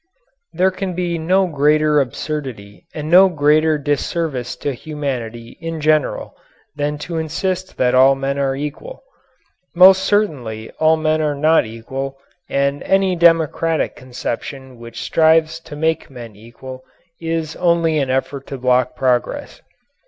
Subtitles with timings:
[0.51, 6.35] There can be no greater absurdity and no greater disservice to humanity in general
[6.75, 9.03] than to insist that all men are equal.
[9.75, 12.17] Most certainly all men are not equal,
[12.49, 16.83] and any democratic conception which strives to make men equal
[17.19, 19.61] is only an effort to block progress.